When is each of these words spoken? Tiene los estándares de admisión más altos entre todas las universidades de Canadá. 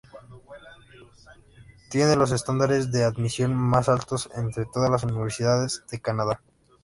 Tiene 1.91 2.15
los 2.15 2.31
estándares 2.31 2.91
de 2.91 3.03
admisión 3.03 3.53
más 3.53 3.87
altos 3.87 4.31
entre 4.35 4.65
todas 4.65 4.89
las 4.89 5.03
universidades 5.03 5.83
de 5.91 6.01
Canadá. 6.01 6.41